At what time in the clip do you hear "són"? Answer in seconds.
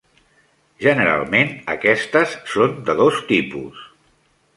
2.55-2.73